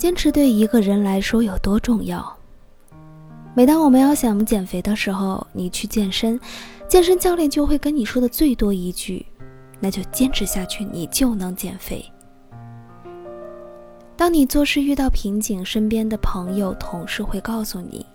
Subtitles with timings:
[0.00, 2.34] 坚持对一个人来说有多重要？
[3.52, 6.40] 每当我们要想减肥的时候，你去健身，
[6.88, 9.26] 健身教练就会跟你说的最多一句，
[9.78, 12.02] 那就坚持下去，你就能减肥。
[14.16, 18.06] 当你做事遇到瓶颈，身边的朋友、同事会告诉你，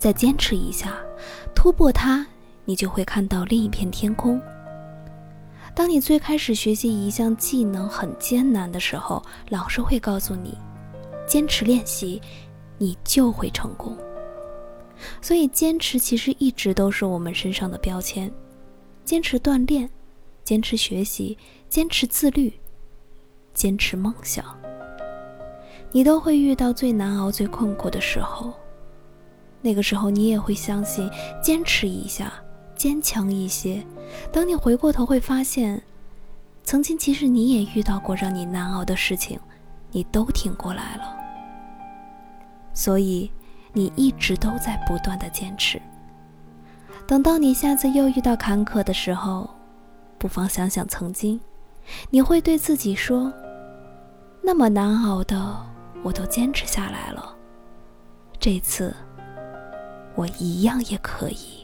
[0.00, 0.96] 再坚持一下，
[1.54, 2.26] 突破它，
[2.64, 4.40] 你就会看到另一片天空。
[5.72, 10.58] 当你最开始学习一项技能很艰难的时候，老师会告诉你。
[11.32, 12.20] 坚持练习，
[12.76, 13.96] 你就会成功。
[15.22, 18.30] 所以，坚持其实一直都是我们身上的标签。
[19.02, 19.88] 坚持锻炼，
[20.44, 21.38] 坚持学习，
[21.70, 22.52] 坚持自律，
[23.54, 24.44] 坚持梦想。
[25.90, 28.52] 你都会遇到最难熬、最困苦的时候。
[29.62, 31.10] 那个时候，你也会相信，
[31.42, 32.30] 坚持一下，
[32.76, 33.82] 坚强一些。
[34.30, 35.82] 等你回过头，会发现，
[36.62, 39.40] 曾经其实你也遇到过让你难熬的事情，
[39.90, 41.21] 你都挺过来了。
[42.74, 43.30] 所以，
[43.72, 45.80] 你一直都在不断的坚持。
[47.06, 49.50] 等到你下次又遇到坎坷的时候，
[50.18, 51.40] 不妨想想曾经，
[52.10, 53.32] 你会对自己说
[54.42, 55.56] ：“那么难熬的，
[56.02, 57.34] 我都坚持下来了。
[58.38, 58.94] 这次，
[60.14, 61.61] 我一样也可以。”